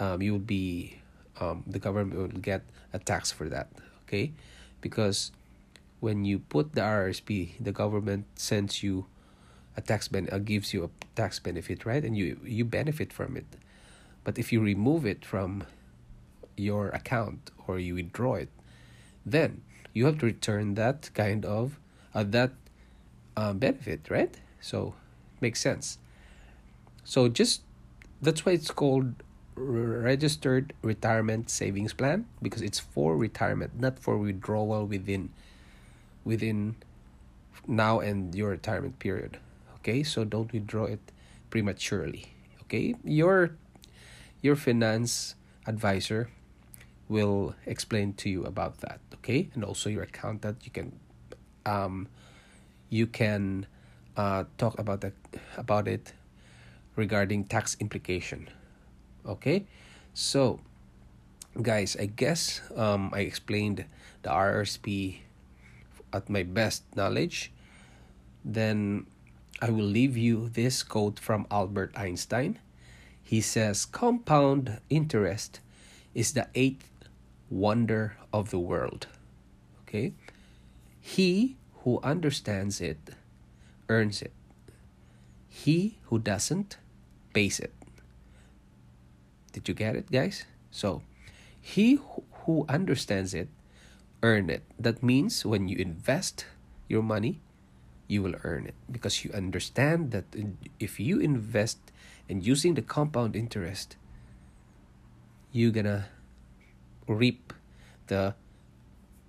Um, 0.00 0.22
you 0.22 0.32
will 0.32 0.38
be 0.38 1.00
um, 1.40 1.64
the 1.66 1.78
government 1.78 2.18
will 2.18 2.40
get 2.40 2.62
a 2.92 2.98
tax 2.98 3.32
for 3.32 3.48
that 3.48 3.68
okay? 4.12 4.32
Because 4.80 5.32
when 6.00 6.24
you 6.24 6.38
put 6.38 6.74
the 6.74 6.82
RRSP, 6.82 7.56
the 7.60 7.72
government 7.72 8.26
sends 8.34 8.82
you 8.82 9.06
a 9.76 9.80
tax 9.80 10.08
ben 10.08 10.28
uh, 10.30 10.38
gives 10.38 10.74
you 10.74 10.84
a 10.84 10.90
tax 11.14 11.38
benefit, 11.38 11.84
right? 11.86 12.04
And 12.04 12.16
you 12.16 12.38
you 12.44 12.64
benefit 12.64 13.12
from 13.12 13.36
it. 13.36 13.46
But 14.24 14.38
if 14.38 14.52
you 14.52 14.60
remove 14.60 15.06
it 15.06 15.24
from 15.24 15.64
your 16.56 16.88
account 16.90 17.50
or 17.66 17.78
you 17.78 17.94
withdraw 17.94 18.34
it, 18.34 18.50
then 19.24 19.62
you 19.92 20.06
have 20.06 20.18
to 20.18 20.26
return 20.26 20.74
that 20.74 21.10
kind 21.14 21.44
of 21.44 21.78
uh, 22.14 22.24
that 22.24 22.52
um, 23.36 23.58
benefit, 23.58 24.08
right? 24.10 24.34
So 24.60 24.94
makes 25.40 25.60
sense. 25.60 25.98
So 27.04 27.28
just 27.28 27.62
that's 28.20 28.44
why 28.44 28.52
it's 28.52 28.70
called 28.70 29.14
registered 29.54 30.72
retirement 30.82 31.50
savings 31.50 31.92
plan 31.92 32.26
because 32.40 32.62
it's 32.62 32.78
for 32.78 33.16
retirement, 33.16 33.80
not 33.80 33.98
for 33.98 34.16
withdrawal 34.18 34.86
within 34.86 35.30
within 36.24 36.76
now 37.66 38.00
and 38.00 38.34
your 38.34 38.50
retirement 38.50 38.98
period 38.98 39.38
okay 39.82 40.02
so 40.02 40.22
don't 40.22 40.52
withdraw 40.52 40.86
it 40.86 41.02
prematurely. 41.50 42.30
Okay 42.62 42.94
your 43.02 43.58
your 44.40 44.54
finance 44.54 45.34
advisor 45.66 46.30
will 47.08 47.54
explain 47.66 48.14
to 48.14 48.30
you 48.30 48.44
about 48.44 48.78
that 48.78 49.00
okay? 49.18 49.50
And 49.54 49.64
also 49.64 49.90
your 49.90 50.04
accountant 50.06 50.62
you 50.62 50.70
can 50.70 50.94
um 51.66 52.06
you 52.88 53.06
can 53.06 53.66
uh 54.16 54.44
talk 54.56 54.78
about 54.78 55.02
that 55.02 55.18
about 55.58 55.88
it 55.88 56.14
regarding 56.94 57.44
tax 57.44 57.76
implication 57.80 58.48
okay? 59.26 59.66
So 60.14 60.60
guys 61.60 61.98
i 62.00 62.06
guess 62.06 62.62
um 62.80 63.12
i 63.12 63.20
explained 63.20 63.84
the 64.24 64.30
rsp 64.30 65.20
at 66.12 66.28
my 66.28 66.42
best 66.42 66.84
knowledge. 66.94 67.52
Then 68.44 69.06
I 69.62 69.70
will 69.70 69.86
leave 69.86 70.16
you 70.16 70.48
this 70.48 70.82
quote 70.82 71.20
from 71.20 71.46
Albert 71.48 71.92
Einstein. 71.94 72.58
He 73.22 73.40
says, 73.40 73.86
Compound 73.86 74.80
interest 74.90 75.60
is 76.14 76.32
the 76.32 76.48
eighth 76.56 76.90
wonder 77.48 78.16
of 78.32 78.50
the 78.50 78.58
world. 78.58 79.06
Okay? 79.86 80.14
He 81.00 81.56
who 81.84 82.00
understands 82.02 82.80
it 82.80 82.98
earns 83.88 84.20
it. 84.20 84.32
He 85.48 85.98
who 86.06 86.18
doesn't 86.18 86.76
pays 87.32 87.60
it. 87.60 87.72
Did 89.52 89.68
you 89.68 89.74
get 89.74 89.94
it, 89.94 90.10
guys? 90.10 90.44
So, 90.72 91.02
he 91.60 92.00
who 92.46 92.64
understands 92.68 93.32
it 93.32 93.46
earn 94.24 94.50
it. 94.50 94.64
That 94.76 95.04
means 95.04 95.46
when 95.46 95.68
you 95.68 95.76
invest 95.76 96.46
your 96.88 97.02
money, 97.04 97.38
you 98.12 98.20
will 98.20 98.36
earn 98.44 98.66
it 98.66 98.74
because 98.92 99.24
you 99.24 99.32
understand 99.32 100.10
that 100.12 100.28
if 100.78 101.00
you 101.00 101.18
invest 101.18 101.80
and 102.28 102.44
using 102.44 102.74
the 102.74 102.82
compound 102.82 103.34
interest, 103.34 103.96
you're 105.50 105.72
gonna 105.72 106.04
reap 107.08 107.54
the 108.08 108.34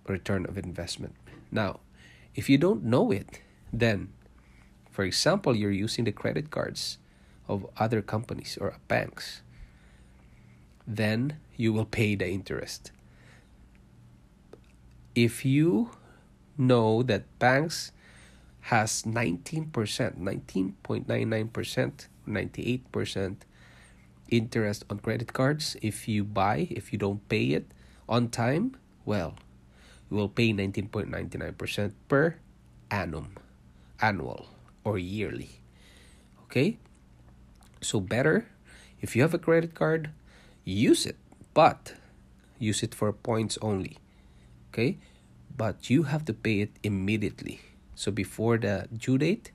return 0.06 0.46
of 0.46 0.58
investment. 0.58 1.16
Now, 1.50 1.80
if 2.36 2.50
you 2.50 2.58
don't 2.58 2.84
know 2.84 3.10
it, 3.12 3.40
then, 3.72 4.12
for 4.92 5.06
example, 5.06 5.56
you're 5.56 5.72
using 5.72 6.04
the 6.04 6.12
credit 6.12 6.52
cards 6.52 6.98
of 7.48 7.66
other 7.78 8.02
companies 8.02 8.58
or 8.60 8.76
banks, 8.90 9.42
then 10.86 11.40
you 11.56 11.72
will 11.72 11.86
pay 11.86 12.16
the 12.16 12.28
interest. 12.28 12.92
If 15.16 15.46
you 15.46 15.92
know 16.58 17.02
that 17.04 17.24
banks 17.40 17.94
has 18.64 19.04
19%, 19.04 19.72
19.99%, 19.72 22.08
98% 22.28 23.36
interest 24.30 24.86
on 24.90 25.00
credit 25.00 25.34
cards 25.34 25.76
if 25.82 26.08
you 26.08 26.24
buy, 26.24 26.70
if 26.72 26.94
you 26.94 27.00
don't 27.00 27.28
pay 27.28 27.52
it 27.52 27.70
on 28.08 28.30
time, 28.30 28.78
well, 29.04 29.36
you 30.10 30.16
will 30.16 30.30
pay 30.30 30.54
19.99% 30.54 31.92
per 32.08 32.38
annum, 32.90 33.36
annual 34.02 34.48
or 34.86 34.98
yearly. 34.98 35.50
Okay? 36.46 36.78
So 37.82 38.00
better 38.00 38.48
if 39.02 39.14
you 39.14 39.24
have 39.24 39.34
a 39.34 39.40
credit 39.40 39.76
card, 39.76 40.12
use 40.64 41.06
it, 41.06 41.18
but 41.54 41.96
use 42.60 42.82
it 42.82 42.96
for 42.96 43.12
points 43.12 43.58
only. 43.62 43.98
Okay? 44.72 45.00
But 45.56 45.90
you 45.90 46.04
have 46.04 46.24
to 46.26 46.34
pay 46.34 46.62
it 46.62 46.72
immediately. 46.82 47.60
So 47.96 48.12
before 48.12 48.58
the 48.58 48.88
due 48.96 49.18
date, 49.18 49.52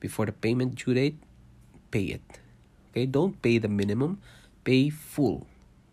before 0.00 0.26
the 0.26 0.32
payment 0.32 0.74
due 0.76 0.94
date, 0.94 1.18
pay 1.90 2.04
it. 2.04 2.40
Okay? 2.90 3.06
Don't 3.06 3.40
pay 3.40 3.58
the 3.58 3.68
minimum, 3.68 4.20
pay 4.64 4.90
full. 4.90 5.46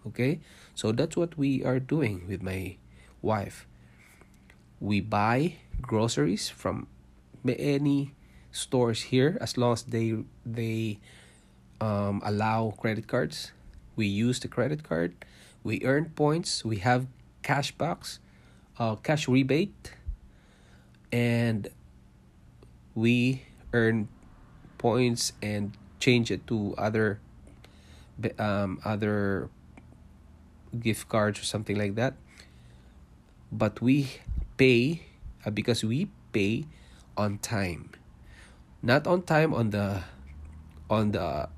Okay? 0.07 0.39
So 0.75 0.91
that's 0.91 1.15
what 1.15 1.37
we 1.37 1.63
are 1.63 1.79
doing 1.79 2.27
with 2.27 2.41
my 2.41 2.77
wife. 3.21 3.67
We 4.79 4.99
buy 4.99 5.55
groceries 5.81 6.49
from 6.49 6.87
any 7.47 8.13
stores 8.51 9.13
here 9.13 9.37
as 9.39 9.57
long 9.57 9.73
as 9.73 9.83
they 9.83 10.15
they 10.45 10.99
um, 11.79 12.21
allow 12.23 12.73
credit 12.77 13.07
cards. 13.07 13.51
We 13.95 14.07
use 14.07 14.39
the 14.39 14.47
credit 14.47 14.83
card. 14.83 15.13
We 15.63 15.81
earn 15.83 16.11
points. 16.15 16.65
We 16.65 16.77
have 16.77 17.07
cash 17.43 17.71
box, 17.71 18.19
uh, 18.79 18.95
cash 18.95 19.27
rebate, 19.27 19.93
and 21.12 21.70
we 22.96 23.44
earn 23.74 24.08
points 24.77 25.34
and 25.41 25.77
change 26.00 26.32
it 26.32 26.47
to 26.47 26.74
other 26.78 27.19
um, 28.39 28.80
other 28.84 29.50
gift 30.78 31.10
cards 31.10 31.39
or 31.39 31.43
something 31.43 31.78
like 31.78 31.95
that. 31.95 32.15
But 33.52 33.82
we 33.82 34.21
pay 34.58 35.04
uh, 35.45 35.52
because 35.52 35.84
we 35.84 36.08
pay 36.32 36.65
on 37.17 37.38
time, 37.39 37.91
not 38.82 39.06
on 39.08 39.24
time 39.24 39.54
on 39.54 39.71
the 39.71 40.04
on 40.89 41.12
the 41.12 41.50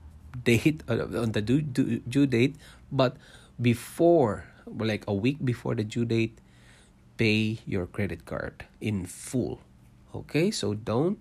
date 0.43 0.81
uh, 0.89 1.05
on 1.13 1.31
the 1.33 1.41
due, 1.41 1.61
due, 1.61 1.99
due 2.09 2.25
date 2.25 2.55
but 2.91 3.17
before 3.61 4.45
like 4.65 5.03
a 5.07 5.13
week 5.13 5.37
before 5.43 5.75
the 5.75 5.83
due 5.83 6.05
date 6.05 6.37
pay 7.17 7.59
your 7.65 7.85
credit 7.85 8.25
card 8.25 8.65
in 8.81 9.05
full 9.05 9.61
okay? 10.15 10.51
So 10.51 10.73
don't 10.73 11.19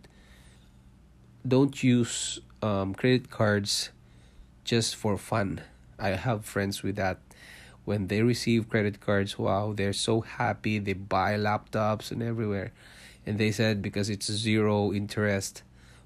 don't 1.46 1.82
use 1.82 2.40
um, 2.62 2.94
credit 2.94 3.30
cards 3.30 3.90
just 4.64 4.94
for 4.94 5.18
fun. 5.18 5.60
I 5.98 6.10
have 6.10 6.44
friends 6.44 6.82
with 6.82 6.96
that. 6.96 7.18
When 7.84 8.06
they 8.06 8.22
receive 8.22 8.68
credit 8.68 9.00
cards 9.00 9.38
wow 9.38 9.72
they're 9.74 9.92
so 9.92 10.20
happy. 10.20 10.78
They 10.78 10.92
buy 10.92 11.34
laptops 11.34 12.12
and 12.12 12.22
everywhere. 12.22 12.72
And 13.26 13.38
they 13.38 13.50
said 13.50 13.82
because 13.82 14.08
it's 14.08 14.30
zero 14.30 14.92
interest. 14.92 15.62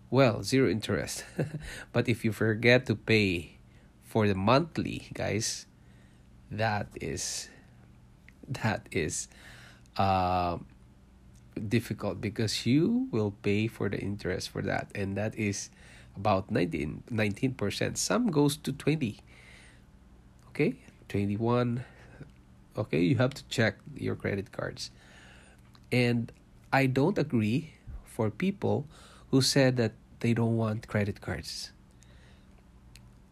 Well 0.09 0.43
zero 0.43 0.71
interest. 0.71 1.25
But 1.93 2.09
if 2.09 2.25
you 2.25 2.33
forget 2.33 2.87
to 2.87 2.97
pay 2.97 3.59
for 4.05 4.27
the 4.27 4.35
monthly 4.35 5.09
guys 5.13 5.67
that 6.51 6.87
is 7.01 7.51
that 8.49 8.87
is 8.91 9.29
uh, 9.99 10.59
difficult 11.69 12.21
because 12.21 12.67
you 12.67 13.09
will 13.11 13.33
pay 13.43 13.67
for 13.67 13.89
the 13.89 13.99
interest 13.99 14.51
for 14.51 14.63
that. 14.63 14.91
And 14.95 15.17
that 15.17 15.35
is 15.37 15.71
about 16.17 16.51
19 16.51 17.05
19% 17.13 17.97
some 17.97 18.31
goes 18.33 18.57
to 18.57 18.73
20 18.73 19.21
okay? 20.49 20.75
21 21.09 21.85
okay? 22.77 23.01
You 23.01 23.17
have 23.17 23.35
to 23.35 23.45
check 23.49 23.77
your 23.95 24.17
credit 24.17 24.51
cards. 24.53 24.91
And 25.93 26.33
i 26.73 26.87
don't 26.87 27.17
agree 27.17 27.73
for 28.05 28.31
people 28.31 28.89
who 29.31 29.41
said 29.41 29.77
that 29.77 29.93
they 30.21 30.33
don't 30.35 30.57
want 30.57 30.89
credit 30.89 31.21
cards. 31.21 31.71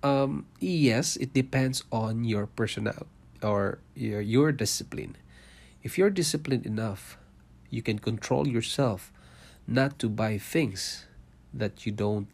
Um, 0.05 0.47
yes, 0.61 1.17
it 1.17 1.33
depends 1.33 1.83
on 1.91 2.25
your 2.25 2.47
personal 2.47 3.09
or 3.43 3.81
your, 3.97 4.21
your 4.21 4.53
discipline. 4.53 5.17
If 5.85 5.97
you're 5.97 6.11
disciplined 6.11 6.67
enough, 6.67 7.19
you 7.71 7.83
can 7.83 8.01
control 8.01 8.49
yourself 8.49 9.13
not 9.69 9.99
to 10.01 10.09
buy 10.09 10.39
things 10.39 11.07
that 11.53 11.87
you 11.87 11.93
don't 11.93 12.27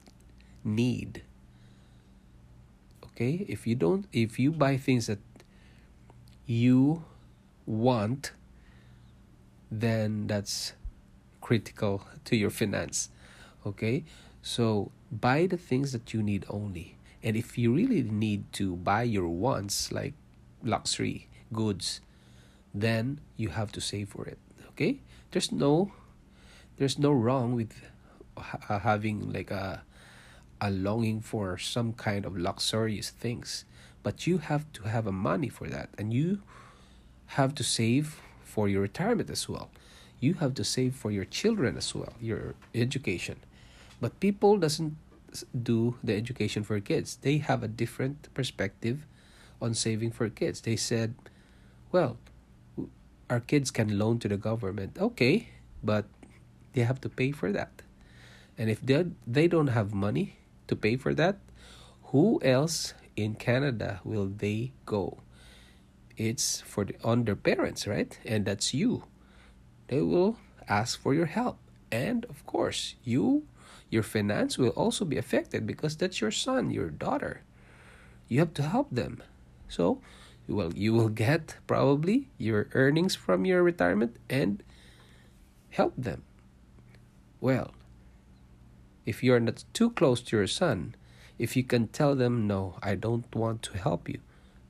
need. 0.65 1.23
Okay? 3.05 3.45
If 3.49 3.67
you 3.67 3.75
don't 3.75 4.07
if 4.13 4.39
you 4.39 4.53
buy 4.53 4.79
things 4.79 5.07
that 5.09 5.21
you 6.47 7.05
want, 7.67 8.33
then 9.71 10.27
that's 10.27 10.73
critical 11.41 12.03
to 12.25 12.37
your 12.37 12.51
finance 12.51 13.09
okay 13.67 14.05
so 14.43 14.91
buy 15.11 15.47
the 15.47 15.57
things 15.57 15.93
that 15.93 16.13
you 16.13 16.23
need 16.23 16.45
only 16.49 16.97
and 17.23 17.37
if 17.37 17.59
you 17.59 17.75
really 17.75 18.03
need 18.03 18.45
to 18.53 18.77
buy 18.77 19.03
your 19.03 19.29
wants 19.29 19.93
like 19.93 20.15
luxury 20.63 21.29
goods 21.53 22.01
then 22.75 23.21
you 23.37 23.49
have 23.51 23.73
to 23.73 23.81
save 23.81 24.09
for 24.09 24.25
it 24.27 24.39
okay 24.69 25.01
there's 25.31 25.53
no 25.53 25.93
there's 26.77 26.99
no 26.99 27.13
wrong 27.13 27.55
with 27.55 27.83
ha- 28.37 28.59
uh, 28.69 28.79
having 28.79 29.33
like 29.33 29.51
a 29.51 29.83
a 30.61 30.71
longing 30.71 31.21
for 31.21 31.57
some 31.57 31.93
kind 31.93 32.25
of 32.25 32.37
luxurious 32.37 33.11
things 33.11 33.65
but 34.03 34.27
you 34.27 34.39
have 34.39 34.71
to 34.73 34.83
have 34.85 35.07
a 35.07 35.13
money 35.13 35.49
for 35.49 35.69
that 35.69 35.89
and 35.99 36.13
you 36.13 36.41
have 37.39 37.55
to 37.55 37.63
save 37.63 38.21
for 38.43 38.69
your 38.69 38.83
retirement 38.83 39.31
as 39.31 39.49
well 39.49 39.71
you 40.21 40.35
have 40.35 40.55
to 40.55 40.65
save 40.65 40.95
for 40.95 41.11
your 41.11 41.25
children 41.25 41.77
as 41.77 41.95
well 41.95 42.13
your 42.21 42.55
education 42.75 43.37
but 44.01 44.21
people 44.21 44.59
doesn't 44.59 44.97
do 45.63 45.97
the 46.03 46.15
education 46.15 46.63
for 46.63 46.79
kids. 46.81 47.17
They 47.21 47.39
have 47.39 47.63
a 47.63 47.69
different 47.69 48.33
perspective 48.35 49.07
on 49.61 49.75
saving 49.75 50.13
for 50.13 50.29
kids. 50.29 50.61
They 50.63 50.77
said, 50.77 51.15
well, 51.93 52.17
our 53.31 53.41
kids 53.41 53.71
can 53.71 53.99
loan 53.99 54.19
to 54.19 54.29
the 54.29 54.37
government. 54.37 54.99
Okay, 55.01 55.49
but 55.83 56.05
they 56.75 56.83
have 56.83 57.01
to 57.03 57.09
pay 57.09 57.31
for 57.31 57.53
that. 57.53 57.83
And 58.59 58.69
if 58.69 58.83
they 58.83 59.07
they 59.27 59.49
don't 59.49 59.73
have 59.73 59.95
money 59.95 60.37
to 60.67 60.77
pay 60.77 60.97
for 60.97 61.15
that, 61.15 61.39
who 62.13 62.43
else 62.43 62.93
in 63.17 63.35
Canada 63.35 64.01
will 64.05 64.27
they 64.27 64.73
go? 64.85 65.19
It's 66.19 66.61
for 66.61 66.85
the, 66.85 66.95
on 67.03 67.25
their 67.25 67.39
parents, 67.39 67.87
right? 67.87 68.19
And 68.27 68.45
that's 68.45 68.75
you. 68.75 69.05
They 69.89 70.03
will 70.03 70.37
ask 70.69 71.01
for 71.01 71.15
your 71.15 71.27
help. 71.27 71.57
And 71.91 72.27
of 72.27 72.45
course, 72.45 72.95
you 73.05 73.47
your 73.91 74.03
finance 74.05 74.57
will 74.59 74.71
also 74.79 75.05
be 75.05 75.19
affected 75.19 75.67
because 75.67 75.97
that's 75.97 76.21
your 76.21 76.31
son, 76.31 76.71
your 76.71 76.91
daughter. 76.91 77.43
You 78.29 78.39
have 78.39 78.55
to 78.55 78.63
help 78.63 78.89
them. 78.91 79.23
So, 79.69 80.01
well, 80.51 80.73
you 80.75 80.93
will 80.93 81.09
get 81.09 81.57
probably 81.67 82.29
your 82.37 82.69
earnings 82.75 83.15
from 83.15 83.45
your 83.45 83.63
retirement 83.63 84.17
and 84.29 84.63
help 85.71 85.95
them. 85.97 86.23
Well, 87.41 87.73
if 89.07 89.23
you're 89.23 89.41
not 89.41 89.65
too 89.73 89.91
close 89.91 90.21
to 90.23 90.37
your 90.37 90.47
son, 90.47 90.95
if 91.39 91.57
you 91.57 91.65
can 91.65 91.89
tell 91.89 92.15
them, 92.15 92.47
no, 92.47 92.77
I 92.83 92.97
don't 92.97 93.33
want 93.35 93.63
to 93.63 93.79
help 93.79 94.09
you, 94.09 94.21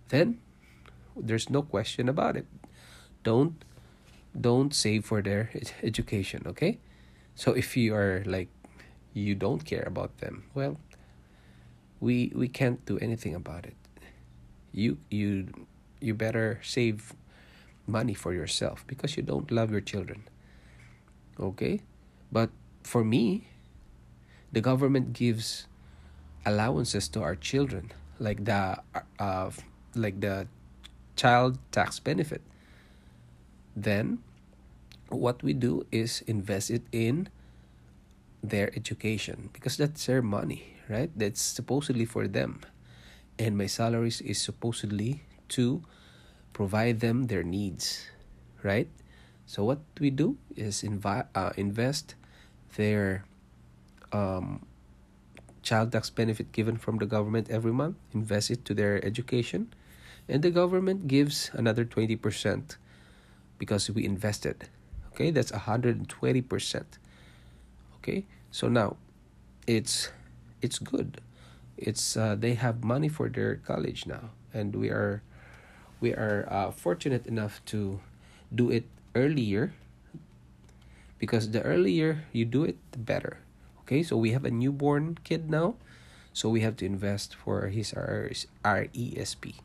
then 0.08 0.38
there's 1.16 1.50
no 1.50 1.62
question 1.62 2.08
about 2.08 2.36
it. 2.36 2.46
Don't 3.24 3.64
don't 4.38 4.72
save 4.72 5.04
for 5.04 5.20
their 5.22 5.50
education, 5.82 6.42
okay? 6.46 6.78
So 7.34 7.52
if 7.52 7.76
you 7.76 7.94
are 7.94 8.22
like 8.26 8.48
you 9.12 9.34
don't 9.34 9.64
care 9.64 9.82
about 9.82 10.18
them, 10.18 10.44
well, 10.54 10.76
we 11.98 12.30
we 12.34 12.48
can't 12.48 12.84
do 12.86 12.98
anything 12.98 13.34
about 13.34 13.66
it. 13.66 13.74
You 14.72 14.98
you 15.10 15.48
you 16.00 16.14
better 16.14 16.60
save 16.62 17.14
money 17.86 18.14
for 18.14 18.32
yourself 18.32 18.84
because 18.86 19.16
you 19.16 19.22
don't 19.22 19.50
love 19.50 19.70
your 19.70 19.80
children. 19.80 20.24
Okay? 21.38 21.80
But 22.32 22.50
for 22.82 23.04
me, 23.04 23.48
the 24.52 24.60
government 24.60 25.12
gives 25.12 25.66
allowances 26.44 27.08
to 27.08 27.22
our 27.22 27.36
children 27.36 27.92
like 28.18 28.44
the 28.44 28.78
uh, 29.18 29.50
like 29.94 30.20
the 30.20 30.46
child 31.16 31.58
tax 31.72 31.98
benefit 31.98 32.40
then 33.76 34.18
what 35.08 35.42
we 35.42 35.52
do 35.52 35.84
is 35.90 36.22
invest 36.26 36.70
it 36.70 36.82
in 36.92 37.28
their 38.42 38.72
education 38.76 39.50
because 39.52 39.76
that's 39.76 40.06
their 40.06 40.22
money 40.22 40.76
right 40.88 41.10
that's 41.16 41.42
supposedly 41.42 42.04
for 42.04 42.26
them 42.26 42.60
and 43.38 43.56
my 43.56 43.66
salaries 43.66 44.20
is 44.20 44.40
supposedly 44.40 45.22
to 45.50 45.82
provide 46.52 47.00
them 47.00 47.26
their 47.26 47.42
needs 47.42 48.06
right 48.62 48.88
so 49.46 49.64
what 49.64 49.80
we 49.98 50.10
do 50.10 50.38
is 50.56 50.82
invi- 50.82 51.26
uh, 51.34 51.50
invest 51.56 52.14
their 52.76 53.24
um, 54.12 54.64
child 55.62 55.92
tax 55.92 56.10
benefit 56.10 56.52
given 56.52 56.76
from 56.76 56.98
the 56.98 57.06
government 57.06 57.50
every 57.50 57.72
month, 57.72 57.96
invest 58.12 58.50
it 58.50 58.64
to 58.64 58.74
their 58.74 59.04
education, 59.04 59.72
and 60.28 60.42
the 60.42 60.50
government 60.50 61.08
gives 61.08 61.50
another 61.54 61.84
20% 61.84 62.76
because 63.58 63.90
we 63.90 64.04
invested. 64.04 64.68
Okay, 65.12 65.30
that's 65.30 65.52
120%. 65.52 66.84
Okay, 67.96 68.24
so 68.50 68.68
now 68.68 68.96
it's 69.66 70.10
it's 70.62 70.78
good. 70.78 71.20
It's 71.76 72.16
uh, 72.16 72.36
they 72.38 72.54
have 72.54 72.84
money 72.84 73.08
for 73.08 73.28
their 73.28 73.56
college 73.56 74.06
now, 74.06 74.30
and 74.54 74.74
we 74.76 74.88
are 74.88 75.22
we 76.00 76.12
are 76.12 76.46
uh, 76.50 76.70
fortunate 76.70 77.26
enough 77.26 77.64
to 77.66 78.00
do 78.54 78.70
it 78.70 78.84
earlier 79.14 79.72
because 81.18 81.50
the 81.50 81.62
earlier 81.62 82.24
you 82.32 82.44
do 82.44 82.64
it, 82.64 82.76
the 82.92 82.98
better 82.98 83.38
Okay, 83.90 84.04
so 84.06 84.16
we 84.16 84.30
have 84.30 84.44
a 84.44 84.54
newborn 84.54 85.18
kid 85.24 85.50
now, 85.50 85.74
so 86.32 86.48
we 86.48 86.60
have 86.62 86.76
to 86.78 86.86
invest 86.86 87.34
for 87.34 87.74
his 87.74 87.90
RESP. 87.90 89.58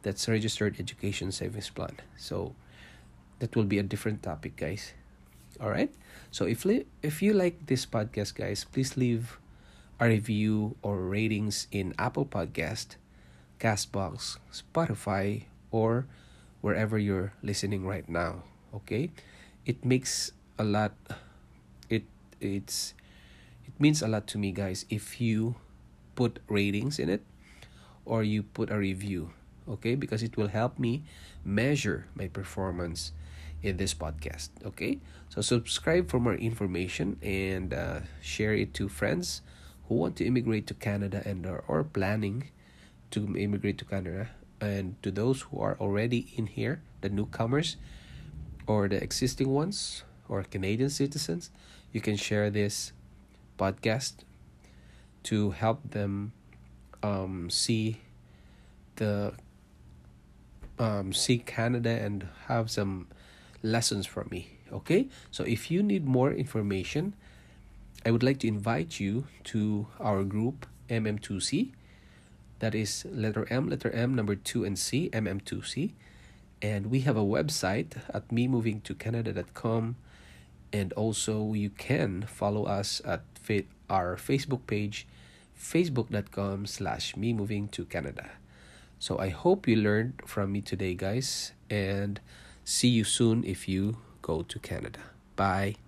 That's 0.00 0.24
Registered 0.26 0.80
Education 0.80 1.32
Savings 1.32 1.68
Plan. 1.68 2.00
So 2.16 2.56
that 3.40 3.52
will 3.54 3.68
be 3.68 3.76
a 3.76 3.82
different 3.84 4.22
topic, 4.22 4.56
guys. 4.56 4.96
All 5.60 5.68
right. 5.68 5.92
So 6.32 6.48
if 6.48 6.64
li- 6.64 6.88
if 7.04 7.20
you 7.20 7.36
like 7.36 7.68
this 7.68 7.84
podcast, 7.84 8.40
guys, 8.40 8.64
please 8.64 8.96
leave 8.96 9.36
a 10.00 10.08
review 10.08 10.80
or 10.80 11.04
ratings 11.04 11.68
in 11.68 11.92
Apple 12.00 12.24
Podcast, 12.24 12.96
Castbox, 13.60 14.40
Spotify, 14.48 15.44
or 15.70 16.06
wherever 16.60 16.98
you're 16.98 17.32
listening 17.42 17.86
right 17.86 18.08
now. 18.08 18.42
Okay, 18.74 19.10
it 19.64 19.84
makes 19.84 20.32
a 20.58 20.64
lot. 20.64 20.92
It 21.88 22.04
it's 22.40 22.94
it 23.66 23.74
means 23.78 24.02
a 24.02 24.08
lot 24.08 24.26
to 24.28 24.38
me, 24.38 24.52
guys, 24.52 24.84
if 24.90 25.20
you 25.20 25.56
put 26.16 26.40
ratings 26.48 26.98
in 26.98 27.08
it 27.08 27.22
or 28.04 28.24
you 28.24 28.42
put 28.42 28.70
a 28.70 28.78
review, 28.78 29.30
okay? 29.68 29.94
Because 29.94 30.22
it 30.22 30.36
will 30.36 30.48
help 30.48 30.78
me 30.78 31.04
measure 31.44 32.08
my 32.14 32.26
performance 32.26 33.12
in 33.62 33.76
this 33.76 33.94
podcast, 33.94 34.48
okay? 34.64 34.98
So 35.28 35.42
subscribe 35.42 36.10
for 36.10 36.18
more 36.18 36.34
information 36.34 37.18
and 37.22 37.74
uh, 37.74 38.00
share 38.20 38.54
it 38.54 38.74
to 38.74 38.88
friends 38.88 39.42
who 39.86 39.94
want 39.94 40.16
to 40.16 40.24
immigrate 40.24 40.66
to 40.68 40.74
Canada 40.74 41.22
and 41.24 41.46
are 41.46 41.62
or 41.68 41.84
planning 41.84 42.50
to 43.10 43.36
immigrate 43.36 43.78
to 43.78 43.84
Canada 43.84 44.30
and 44.60 45.00
to 45.02 45.10
those 45.10 45.42
who 45.42 45.60
are 45.60 45.76
already 45.80 46.32
in 46.36 46.46
here, 46.46 46.82
the 47.00 47.08
newcomers 47.08 47.76
or 48.66 48.88
the 48.88 49.02
existing 49.02 49.48
ones 49.48 50.04
or 50.28 50.42
Canadian 50.42 50.90
citizens, 50.90 51.50
you 51.92 52.00
can 52.00 52.16
share 52.16 52.50
this 52.50 52.92
podcast 53.58 54.24
to 55.24 55.50
help 55.50 55.90
them 55.90 56.32
um, 57.02 57.50
see 57.50 58.00
the 58.96 59.32
um, 60.78 61.12
see 61.12 61.38
Canada 61.38 61.90
and 61.90 62.28
have 62.46 62.70
some 62.70 63.08
lessons 63.62 64.06
from 64.06 64.28
me. 64.30 64.58
Okay, 64.72 65.08
so 65.30 65.44
if 65.44 65.70
you 65.70 65.82
need 65.82 66.06
more 66.06 66.30
information, 66.30 67.14
I 68.04 68.10
would 68.10 68.22
like 68.22 68.38
to 68.40 68.48
invite 68.48 69.00
you 69.00 69.26
to 69.44 69.86
our 69.98 70.22
group 70.22 70.66
MM2C. 70.88 71.72
That 72.58 72.74
is 72.74 73.06
letter 73.10 73.46
M, 73.50 73.68
letter 73.68 73.90
M, 73.90 74.14
number 74.14 74.34
two, 74.34 74.64
and 74.64 74.78
C, 74.78 75.10
MM2C. 75.12 75.92
And 76.60 76.90
we 76.90 77.00
have 77.00 77.16
a 77.16 77.22
website 77.22 77.98
at 78.12 78.28
memovingtocanada.com. 78.28 79.96
And 80.72 80.92
also, 80.94 81.54
you 81.54 81.70
can 81.70 82.22
follow 82.22 82.64
us 82.64 83.00
at 83.04 83.22
our 83.88 84.16
Facebook 84.16 84.66
page, 84.66 85.06
facebook.com 85.58 86.66
slash 86.66 87.16
me 87.16 87.32
moving 87.32 87.68
to 87.68 87.84
Canada. 87.84 88.30
So 88.98 89.18
I 89.18 89.28
hope 89.30 89.68
you 89.68 89.76
learned 89.76 90.22
from 90.26 90.52
me 90.52 90.60
today, 90.60 90.94
guys, 90.94 91.52
and 91.70 92.20
see 92.64 92.88
you 92.88 93.04
soon 93.04 93.44
if 93.44 93.68
you 93.68 93.98
go 94.20 94.42
to 94.42 94.58
Canada. 94.58 95.00
Bye. 95.36 95.87